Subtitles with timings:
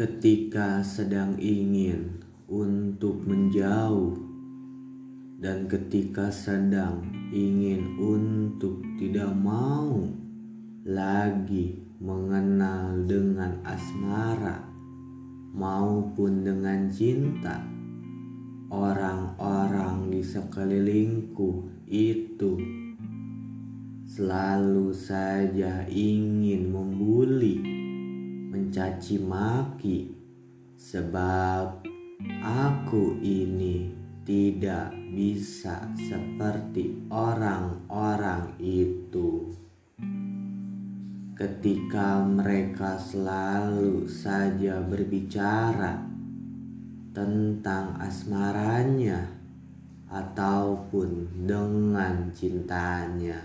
[0.00, 4.16] ketika sedang ingin untuk menjauh,
[5.36, 10.00] dan ketika sedang ingin untuk tidak mau
[10.88, 14.64] lagi mengenal dengan asmara
[15.52, 17.60] maupun dengan cinta.
[18.72, 22.56] Orang-orang di sekelilingku itu
[24.08, 27.79] selalu saja ingin membuli
[28.50, 30.10] mencaci maki
[30.74, 31.86] sebab
[32.42, 33.94] aku ini
[34.26, 39.54] tidak bisa seperti orang-orang itu.
[41.38, 46.02] Ketika mereka selalu saja berbicara
[47.14, 49.30] tentang asmaranya
[50.10, 53.38] ataupun dengan cintanya,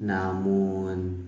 [0.00, 1.23] namun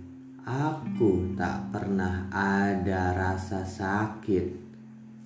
[0.46, 4.47] Aku tak pernah ada rasa sakit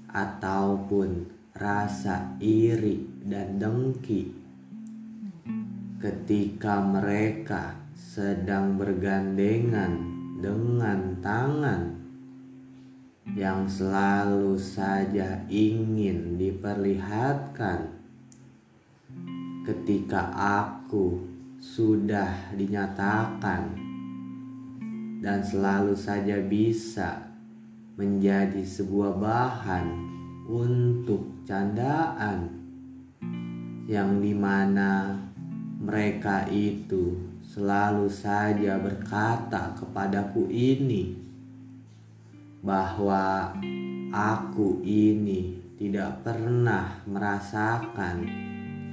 [0.09, 4.33] ataupun rasa iri dan dengki.
[6.01, 9.93] Ketika mereka sedang bergandengan
[10.41, 12.01] dengan tangan
[13.37, 17.93] yang selalu saja ingin diperlihatkan
[19.69, 21.29] ketika aku
[21.61, 23.90] sudah dinyatakan
[25.21, 27.29] dan selalu saja bisa
[28.01, 29.87] menjadi sebuah bahan
[30.49, 32.49] untuk candaan
[33.85, 35.21] yang di mana
[35.81, 41.13] mereka itu selalu saja berkata kepadaku ini
[42.65, 43.53] bahwa
[44.13, 48.29] aku ini tidak pernah merasakan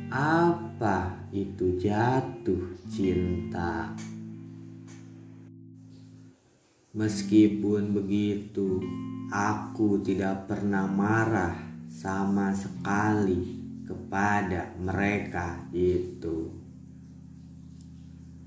[0.08, 3.92] apa itu jatuh cinta.
[6.98, 8.82] Meskipun begitu,
[9.30, 11.54] aku tidak pernah marah
[11.86, 16.50] sama sekali kepada mereka itu,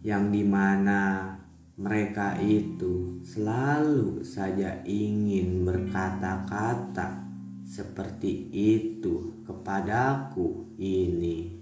[0.03, 1.31] yang di mana
[1.78, 7.22] mereka itu selalu saja ingin berkata-kata
[7.62, 11.59] seperti itu kepadaku ini.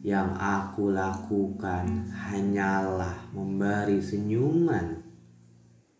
[0.00, 4.96] Yang aku lakukan hanyalah memberi senyuman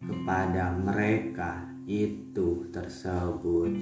[0.00, 3.77] kepada mereka itu tersebut,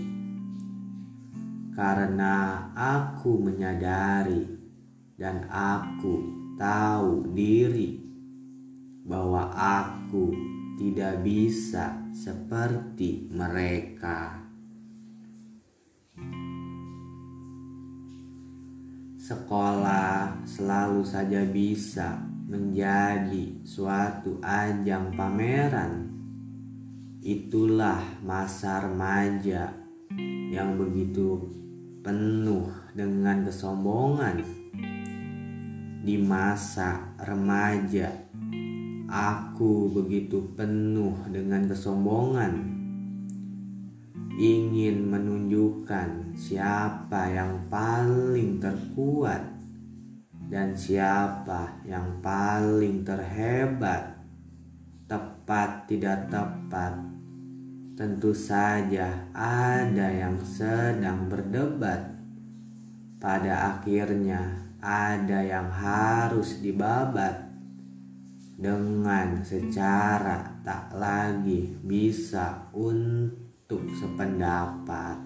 [1.71, 4.43] karena aku menyadari
[5.15, 6.27] dan aku
[6.59, 8.03] tahu diri
[9.07, 10.35] bahwa aku
[10.83, 14.48] tidak bisa seperti mereka.
[19.29, 22.17] Sekolah selalu saja bisa
[22.49, 26.09] menjadi suatu ajang pameran.
[27.21, 29.69] Itulah masa remaja
[30.49, 31.45] yang begitu
[32.01, 34.41] penuh dengan kesombongan.
[36.09, 38.09] Di masa remaja,
[39.13, 42.78] aku begitu penuh dengan kesombongan
[44.39, 49.43] ingin menunjukkan siapa yang paling terkuat
[50.47, 54.15] dan siapa yang paling terhebat.
[55.11, 56.95] Tepat tidak tepat,
[57.99, 62.15] tentu saja ada yang sedang berdebat.
[63.19, 67.51] Pada akhirnya, ada yang harus dibabat
[68.55, 75.21] dengan secara tak lagi bisa untuk untuk sependapat.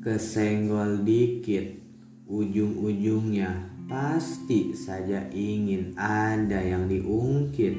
[0.00, 1.76] Kesenggol dikit,
[2.24, 7.76] ujung-ujungnya pasti saja ingin ada yang diungkit.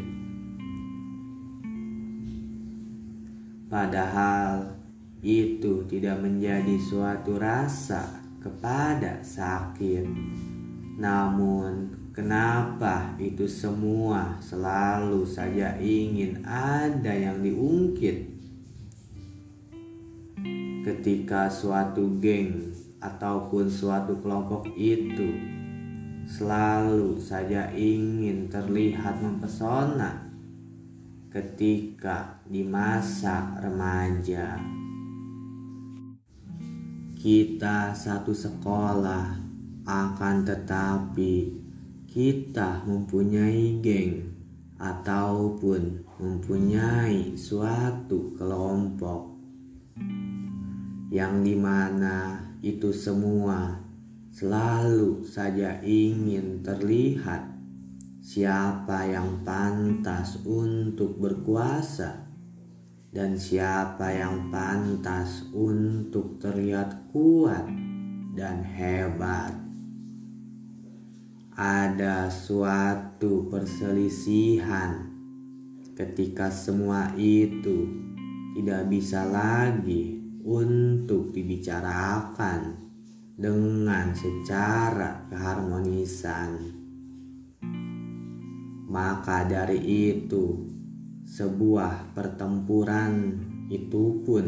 [3.66, 4.78] Padahal
[5.26, 10.06] itu tidak menjadi suatu rasa kepada sakit.
[11.02, 18.26] Namun Kenapa itu semua selalu saja ingin ada yang diungkit?
[20.82, 25.30] Ketika suatu geng ataupun suatu kelompok itu
[26.26, 30.34] selalu saja ingin terlihat mempesona
[31.30, 34.58] ketika di masa remaja.
[37.14, 39.38] Kita satu sekolah
[39.86, 41.67] akan tetapi
[42.08, 44.32] kita mempunyai geng
[44.80, 49.36] ataupun mempunyai suatu kelompok
[51.12, 53.76] yang di mana itu semua
[54.32, 57.44] selalu saja ingin terlihat
[58.24, 62.28] siapa yang pantas untuk berkuasa
[63.12, 67.66] dan siapa yang pantas untuk terlihat kuat
[68.36, 69.67] dan hebat.
[71.58, 75.10] Ada suatu perselisihan
[75.98, 77.90] ketika semua itu
[78.54, 82.78] tidak bisa lagi untuk dibicarakan
[83.34, 86.78] dengan secara keharmonisan.
[88.86, 89.82] Maka dari
[90.14, 90.62] itu,
[91.26, 93.34] sebuah pertempuran
[93.74, 94.46] itu pun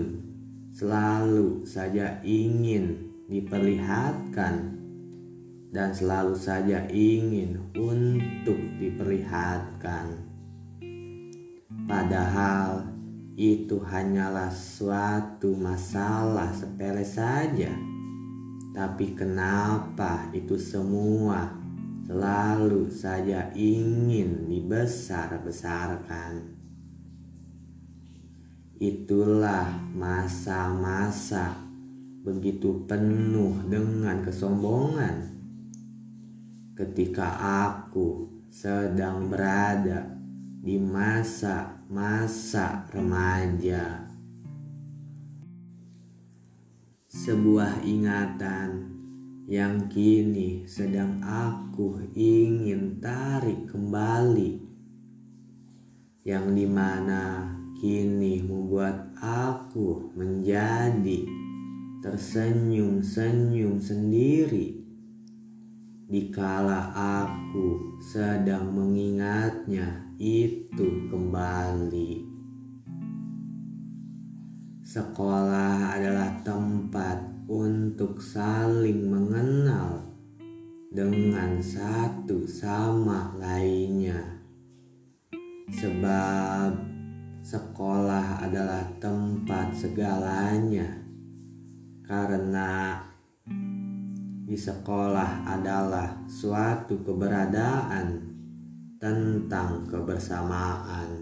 [0.77, 4.78] selalu saja ingin diperlihatkan
[5.69, 10.17] dan selalu saja ingin untuk diperlihatkan.
[11.85, 12.89] Padahal
[13.37, 17.71] itu hanyalah suatu masalah sepele saja.
[18.75, 21.49] Tapi kenapa itu semua
[22.05, 26.57] selalu saja ingin dibesar-besarkan?
[28.79, 31.51] Itulah masa-masa
[32.23, 35.38] begitu penuh dengan kesombongan.
[36.79, 37.27] Ketika
[37.67, 40.15] aku sedang berada
[40.63, 44.07] di masa-masa remaja.
[47.11, 48.95] Sebuah ingatan
[49.51, 54.63] yang kini sedang aku ingin tarik kembali,
[56.23, 61.27] yang di mana kini membuat aku menjadi
[61.99, 64.78] tersenyum-senyum sendiri
[66.09, 72.25] dikala aku sedang mengingatnya itu kembali.
[74.81, 80.01] Sekolah adalah tempat untuk saling mengenal
[80.89, 84.41] dengan satu sama lainnya.
[85.69, 86.73] Sebab
[87.45, 90.89] sekolah adalah tempat segalanya.
[92.01, 92.97] Karena
[94.49, 98.17] di sekolah adalah suatu keberadaan
[98.97, 101.21] tentang kebersamaan.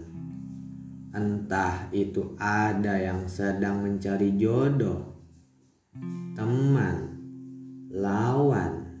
[1.12, 5.12] Entah itu ada yang sedang mencari jodoh,
[6.32, 7.20] teman,
[7.92, 8.96] lawan,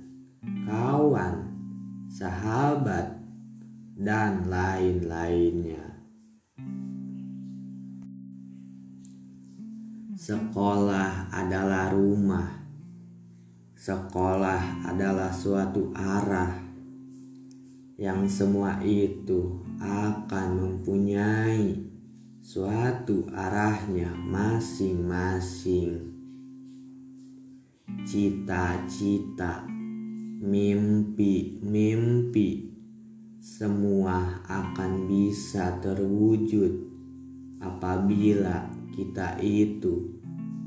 [0.68, 1.48] kawan,
[2.12, 3.16] sahabat,
[3.96, 6.04] dan lain-lainnya.
[10.20, 12.57] Sekolah adalah rumah.
[13.78, 16.50] Sekolah adalah suatu arah
[17.94, 21.78] yang semua itu akan mempunyai
[22.42, 26.10] suatu arahnya masing-masing.
[28.02, 29.62] Cita-cita,
[30.42, 31.54] mimpi-mimpi,
[33.38, 36.82] semua akan bisa terwujud
[37.62, 40.17] apabila kita itu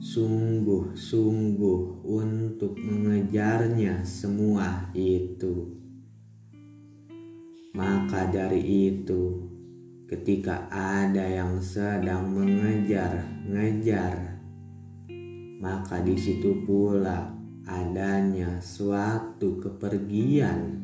[0.02, 5.78] sungguh-sungguh untuk mengejarnya semua itu.
[7.78, 9.46] Maka dari itu,
[10.10, 14.42] ketika ada yang sedang mengejar-ngejar,
[15.62, 17.38] maka di situ pula
[17.70, 20.82] adanya suatu kepergian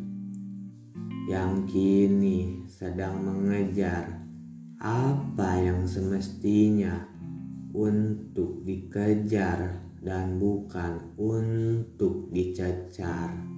[1.26, 4.30] yang kini sedang mengejar
[4.78, 7.17] apa yang semestinya
[7.78, 13.58] untuk dikejar dan bukan untuk dicecar.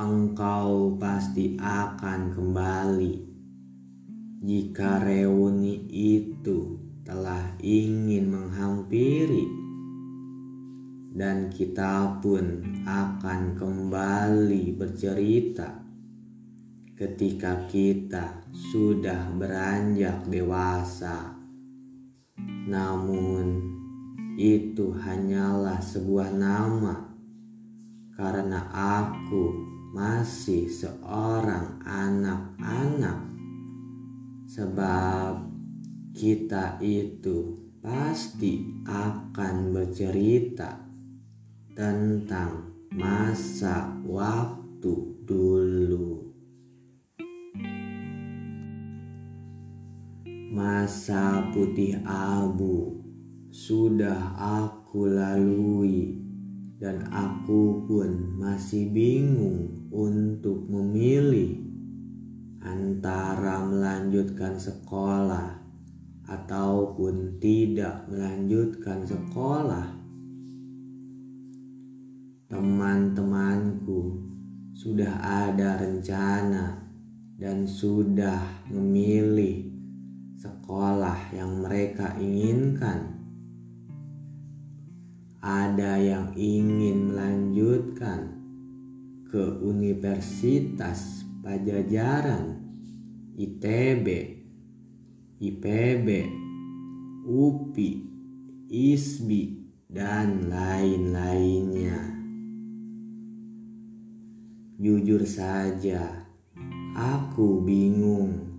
[0.00, 3.14] engkau pasti akan kembali
[4.40, 9.44] jika reuni itu telah ingin menghampiri
[11.12, 15.79] dan kita pun akan kembali bercerita
[17.00, 21.32] ketika kita sudah beranjak dewasa.
[22.68, 23.56] Namun,
[24.36, 27.08] itu hanyalah sebuah nama
[28.12, 28.68] karena
[29.08, 29.48] aku
[29.96, 33.32] masih seorang anak-anak,
[34.44, 35.40] sebab
[36.12, 40.84] kita itu pasti akan bercerita
[41.72, 44.92] tentang masa waktu
[45.24, 46.29] dulu.
[50.50, 52.98] Masa putih abu
[53.54, 56.18] sudah aku lalui
[56.74, 61.54] dan aku pun masih bingung untuk memilih
[62.66, 65.54] antara melanjutkan sekolah
[66.26, 70.00] ataupun tidak melanjutkan sekolah.
[72.50, 74.26] teman-temanku
[74.74, 76.82] sudah ada rencana
[77.38, 79.69] dan sudah memilih
[80.40, 83.20] sekolah yang mereka inginkan.
[85.44, 88.40] Ada yang ingin melanjutkan
[89.28, 92.56] ke Universitas Pajajaran,
[93.36, 94.06] ITB,
[95.44, 96.08] IPB,
[97.28, 97.90] UPI,
[98.68, 99.44] ISBI,
[99.92, 102.00] dan lain-lainnya.
[104.80, 106.24] Jujur saja,
[106.96, 108.50] aku bingung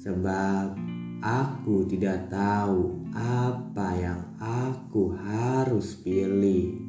[0.00, 0.89] sebab
[1.20, 6.80] aku tidak tahu apa yang aku harus pilih.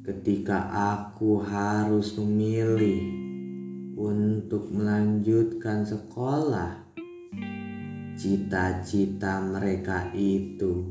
[0.00, 0.64] Ketika
[0.96, 3.04] aku harus memilih
[4.00, 6.88] untuk melanjutkan sekolah,
[8.16, 10.88] cita-cita mereka itu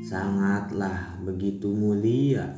[0.00, 2.56] sangatlah begitu mulia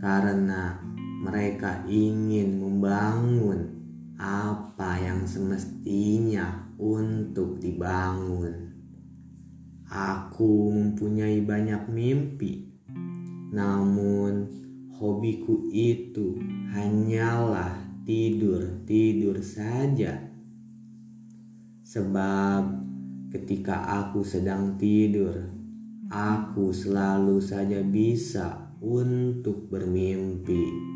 [0.00, 0.80] karena
[1.20, 3.76] mereka ingin membangun
[4.16, 8.70] apa yang semestinya untuk dibangun.
[9.90, 12.70] Aku mempunyai banyak mimpi,
[13.50, 14.46] namun
[14.94, 16.38] hobiku itu
[16.70, 17.74] hanyalah
[18.06, 20.22] tidur-tidur saja.
[21.82, 22.62] Sebab
[23.34, 25.50] ketika aku sedang tidur,
[26.08, 30.88] aku selalu saja bisa untuk bermimpi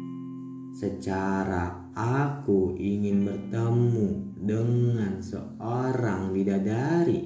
[0.73, 4.09] secara aku ingin bertemu
[4.41, 4.82] dengan
[5.93, 7.21] seorang bidadari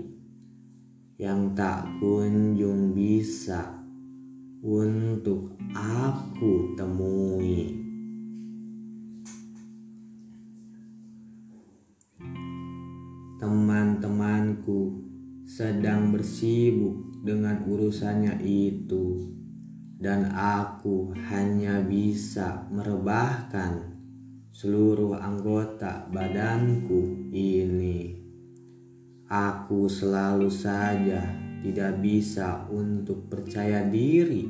[1.22, 3.78] yang tak kunjung bisa
[4.58, 7.78] untuk aku temui.
[13.38, 14.98] Teman-temanku
[15.46, 19.30] sedang bersibuk dengan urusannya itu
[20.02, 23.94] dan aku hanya bisa merebahkan
[24.50, 28.15] seluruh anggota badanku ini.
[29.26, 31.18] Aku selalu saja
[31.58, 34.46] tidak bisa untuk percaya diri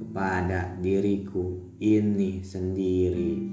[0.00, 3.44] kepada diriku ini sendiri.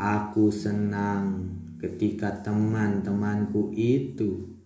[0.00, 4.56] Aku senang ketika teman-temanku itu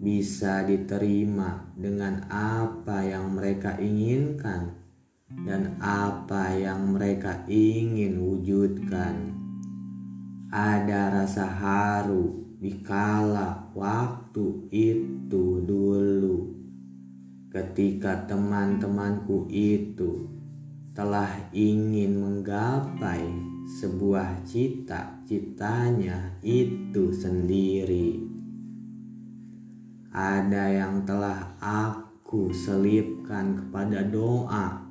[0.00, 4.72] bisa diterima dengan apa yang mereka inginkan
[5.44, 9.41] dan apa yang mereka ingin wujudkan.
[10.52, 16.52] Ada rasa haru di kala waktu itu dulu,
[17.48, 20.28] ketika teman-temanku itu
[20.92, 23.24] telah ingin menggapai
[23.80, 28.20] sebuah cita-citanya itu sendiri.
[30.12, 34.84] Ada yang telah aku selipkan kepada doa.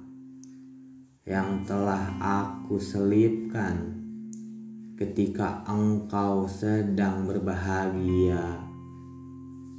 [1.22, 4.01] Yang telah aku selipkan
[5.02, 8.62] ketika engkau sedang berbahagia.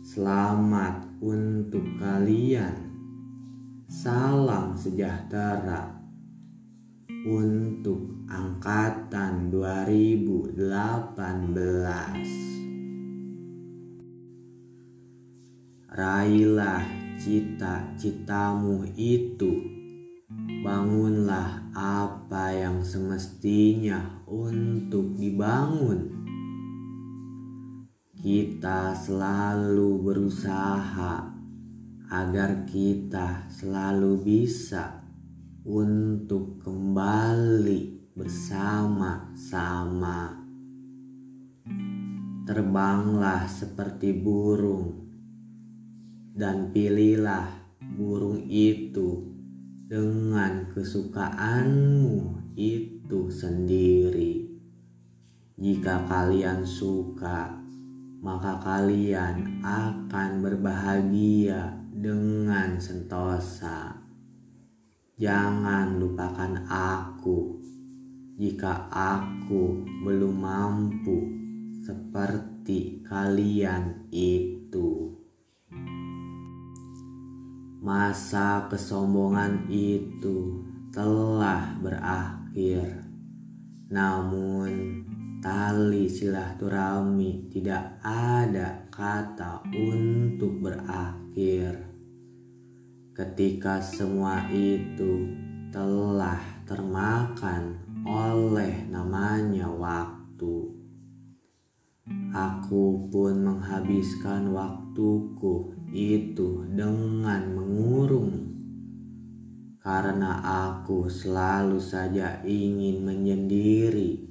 [0.03, 2.91] Selamat untuk kalian.
[3.87, 5.95] Salam sejahtera
[7.23, 10.59] untuk angkatan 2018.
[15.87, 16.83] Raihlah
[17.15, 19.72] cita-citamu itu.
[20.63, 26.07] Bangunlah apa yang semestinya untuk dibangun.
[28.15, 31.35] Kita selalu berusaha
[32.15, 35.03] agar kita selalu bisa
[35.67, 40.47] untuk kembali bersama-sama.
[42.47, 45.11] Terbanglah seperti burung
[46.39, 47.51] dan pilihlah
[47.99, 49.32] burung itu
[49.93, 52.17] dengan kesukaanmu
[52.57, 54.49] itu sendiri.
[55.61, 57.61] Jika kalian suka,
[58.25, 64.01] maka kalian akan berbahagia dengan sentosa.
[65.21, 67.61] Jangan lupakan aku
[68.41, 71.21] jika aku belum mampu
[71.85, 75.22] seperti kalian itu.
[77.83, 80.63] Masa kesombongan itu
[80.95, 83.03] telah berakhir.
[83.91, 85.03] Namun
[85.43, 91.91] tali silaturahmi tidak ada kata untuk berakhir.
[93.19, 95.27] Ketika semua itu
[95.75, 100.71] telah termakan oleh namanya waktu.
[102.31, 108.33] Aku pun menghabiskan waktuku itu dengan mengurung
[109.85, 110.41] karena
[110.73, 114.25] aku selalu saja ingin menyendiri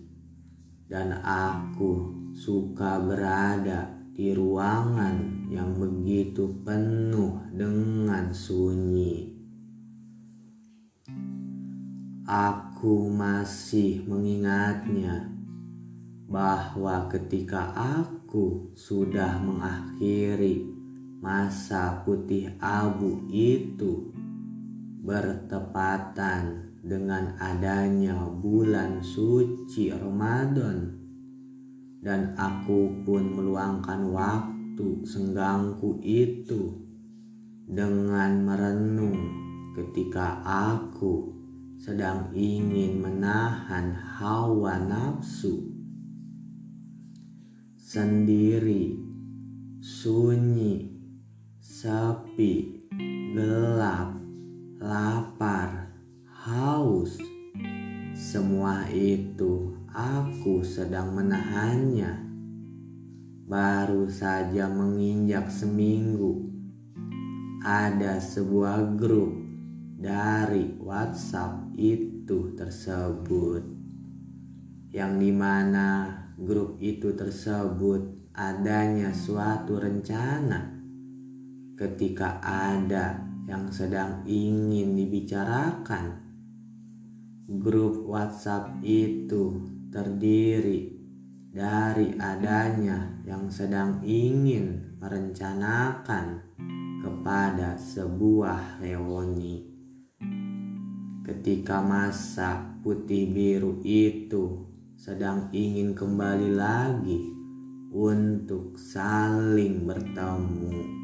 [0.89, 9.31] dan aku suka berada di ruangan yang begitu penuh dengan sunyi.
[12.25, 15.27] Aku masih mengingatnya
[16.31, 20.80] bahwa ketika aku sudah mengakhiri
[21.21, 24.09] masa putih abu itu
[25.05, 30.97] bertepatan dengan adanya bulan suci Ramadan.
[32.01, 36.73] Dan aku pun meluangkan waktu senggangku itu
[37.69, 39.21] dengan merenung
[39.77, 41.29] ketika aku
[41.77, 45.69] sedang ingin menahan hawa nafsu.
[47.77, 48.97] Sendiri,
[49.77, 50.90] sunyi,
[51.81, 52.85] sepi,
[53.33, 54.13] gelap,
[54.77, 55.89] lapar,
[56.29, 57.17] haus.
[58.13, 62.21] Semua itu aku sedang menahannya.
[63.49, 66.53] Baru saja menginjak seminggu,
[67.65, 69.33] ada sebuah grup
[69.97, 73.65] dari WhatsApp itu tersebut,
[74.93, 80.80] yang di mana grup itu tersebut adanya suatu rencana
[81.81, 83.17] ketika ada
[83.49, 86.21] yang sedang ingin dibicarakan.
[87.49, 90.93] Grup WhatsApp itu terdiri
[91.49, 96.53] dari adanya yang sedang ingin merencanakan
[97.01, 99.71] kepada sebuah reuni
[101.25, 107.19] ketika masa putih biru itu sedang ingin kembali lagi
[107.91, 111.00] untuk saling bertemu.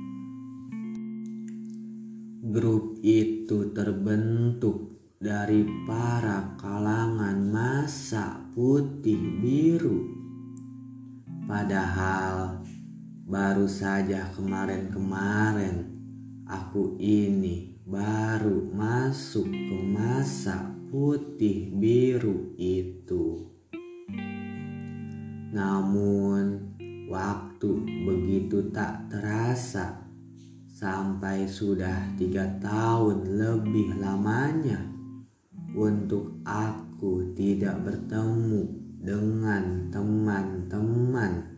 [2.47, 10.07] Grup itu terbentuk dari para kalangan masa putih biru.
[11.43, 12.63] Padahal
[13.27, 15.91] baru saja kemarin-kemarin
[16.47, 23.43] aku ini baru masuk ke masa putih biru itu.
[25.51, 26.63] Namun,
[27.11, 27.71] waktu
[28.07, 30.06] begitu tak terasa
[30.77, 34.77] sampai sudah tiga tahun lebih lamanya
[35.73, 38.61] untuk aku tidak bertemu
[39.01, 41.49] dengan teman-teman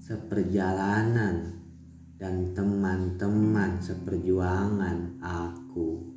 [0.00, 1.52] seperjalanan
[2.16, 6.16] dan teman-teman seperjuangan aku.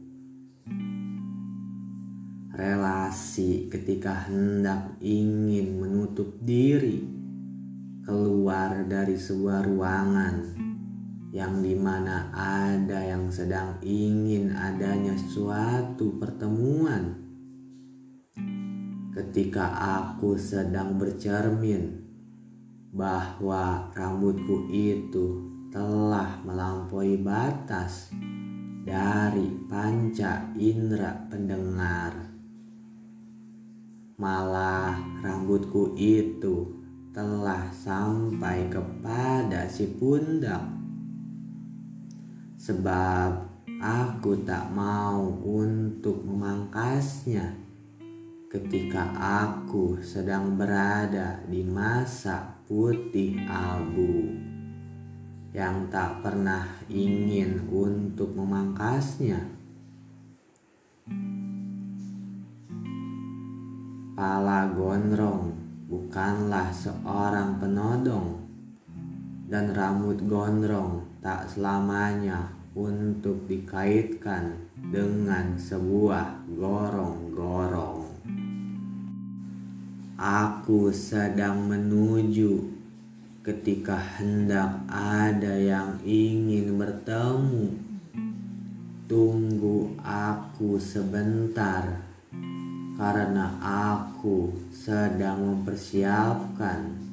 [2.56, 7.04] Relasi ketika hendak ingin menutup diri
[8.08, 10.69] keluar dari sebuah ruangan
[11.30, 17.14] yang di mana ada yang sedang ingin adanya suatu pertemuan.
[19.14, 19.70] Ketika
[20.02, 22.02] aku sedang bercermin
[22.90, 28.10] bahwa rambutku itu telah melampaui batas
[28.82, 32.14] dari panca indera pendengar.
[34.18, 36.66] Malah rambutku itu
[37.14, 40.79] telah sampai kepada si pundak.
[42.60, 47.56] Sebab aku tak mau untuk memangkasnya
[48.52, 54.28] ketika aku sedang berada di masa putih abu
[55.56, 59.40] yang tak pernah ingin untuk memangkasnya.
[64.20, 65.56] Pala gondrong
[65.88, 68.36] bukanlah seorang penodong
[69.48, 78.08] dan rambut gondrong tak selamanya untuk dikaitkan dengan sebuah gorong-gorong.
[80.20, 82.72] Aku sedang menuju
[83.44, 87.72] ketika hendak ada yang ingin bertemu.
[89.10, 92.04] Tunggu aku sebentar,
[92.96, 97.09] karena aku sedang mempersiapkan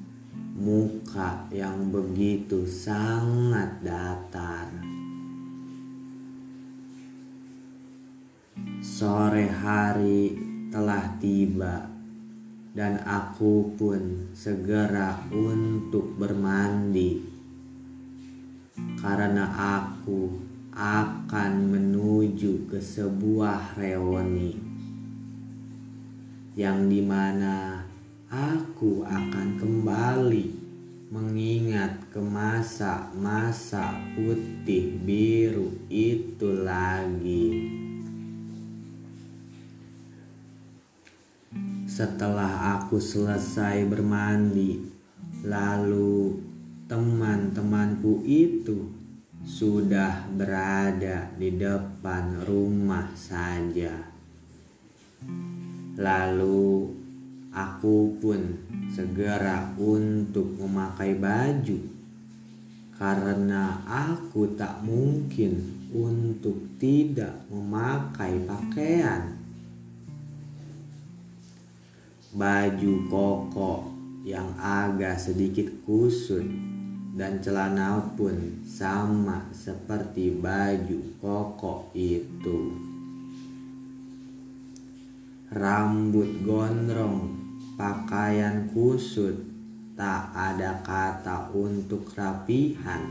[0.56, 4.72] muka yang begitu sangat datar.
[8.80, 10.32] Sore hari
[10.72, 11.84] telah tiba
[12.72, 17.20] dan aku pun segera untuk bermandi
[19.00, 19.48] karena
[19.80, 20.36] aku
[20.76, 24.52] akan menuju ke sebuah reuni
[26.52, 27.85] yang di mana
[28.26, 30.46] aku akan kembali
[31.14, 37.70] mengingat ke masa-masa putih biru itu lagi.
[41.86, 44.84] Setelah aku selesai bermandi,
[45.46, 46.42] lalu
[46.90, 48.90] teman-temanku itu
[49.46, 53.96] sudah berada di depan rumah saja.
[55.96, 57.05] Lalu
[57.56, 58.52] aku pun
[58.92, 61.80] segera untuk memakai baju
[63.00, 69.32] karena aku tak mungkin untuk tidak memakai pakaian.
[72.36, 73.72] Baju koko
[74.28, 76.44] yang agak sedikit kusut
[77.16, 82.76] dan celana pun sama seperti baju koko itu
[85.46, 87.45] rambut gondrong,
[87.76, 89.36] pakaian kusut,
[89.92, 93.04] tak ada kata untuk rapihan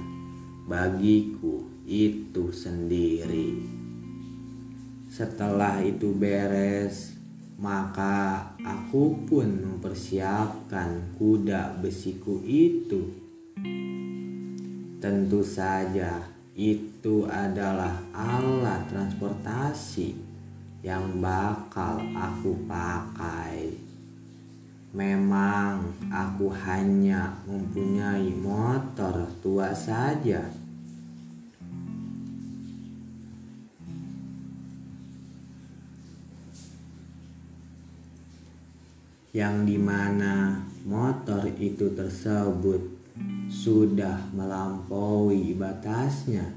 [0.66, 3.62] bagiku itu sendiri.
[5.06, 7.14] Setelah itu beres,
[7.62, 13.14] maka aku pun mempersiapkan kuda besiku itu.
[14.98, 16.26] Tentu saja,
[16.58, 20.18] itu adalah alat transportasi
[20.82, 23.85] yang bakal aku pakai.
[24.96, 30.48] Memang aku hanya mempunyai motor tua saja.
[39.36, 42.80] Yang di mana motor itu tersebut
[43.52, 46.56] sudah melampaui batasnya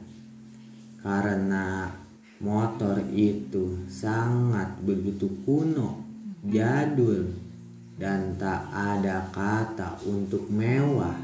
[1.02, 1.90] karena
[2.38, 6.06] Motor itu sangat begitu kuno,
[6.46, 7.34] jadul,
[7.98, 11.18] dan tak ada kata untuk mewah.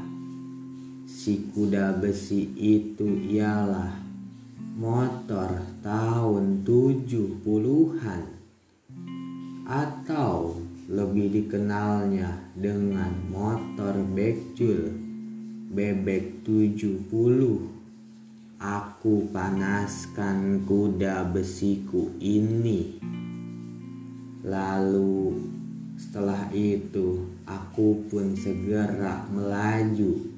[1.07, 3.95] Si kuda besi itu ialah
[4.75, 8.21] motor tahun 70-an
[9.65, 10.59] atau
[10.91, 14.93] lebih dikenalnya dengan motor bekjul
[15.71, 17.73] bebek 70
[18.55, 22.97] Aku panaskan kuda besiku ini.
[24.47, 25.54] Lalu
[25.95, 30.35] setelah itu aku pun segera melaju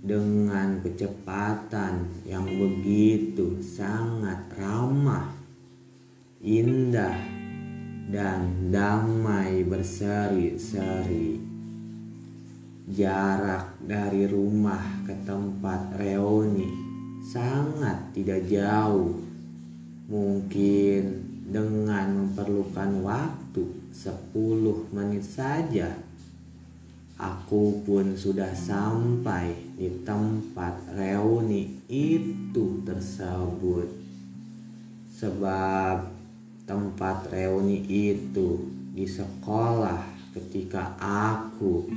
[0.00, 5.32] dengan kecepatan yang begitu sangat ramah,
[6.40, 7.16] indah,
[8.12, 11.40] dan damai berseri-seri.
[12.90, 16.68] Jarak dari rumah ke tempat reuni
[17.24, 19.14] sangat tidak jauh.
[20.10, 21.02] Mungkin
[21.46, 25.98] dengan memerlukan waktu 10 menit saja
[27.20, 33.92] aku pun sudah sampai di tempat reuni itu tersebut.
[35.20, 36.08] Sebab
[36.64, 38.64] tempat reuni itu
[38.96, 41.92] di sekolah ketika aku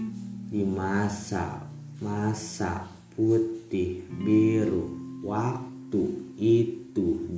[0.51, 1.63] di masa
[2.03, 2.83] masa
[3.15, 4.91] putih biru
[5.23, 7.31] waktu itu